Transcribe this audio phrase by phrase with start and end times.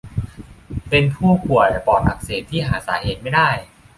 [0.89, 3.49] เป็นผู้ป่วยปอดอักเสบที่หาสาเหตุไม่ได้